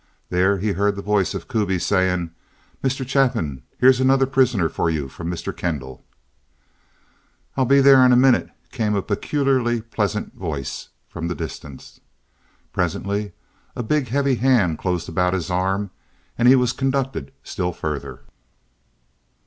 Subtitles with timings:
[0.29, 2.31] There, he heard the voice of Kuby saying:
[2.83, 3.07] "Mr.
[3.07, 5.55] Chapin, here's another prisoner for you from Mr.
[5.55, 6.03] Kendall."
[7.55, 11.99] "I'll be there in a minute," came a peculiarly pleasant voice from the distance.
[12.73, 13.33] Presently
[13.75, 15.91] a big, heavy hand closed about his arm,
[16.35, 18.21] and he was conducted still further.